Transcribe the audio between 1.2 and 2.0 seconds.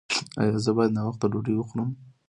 ډوډۍ وخورم؟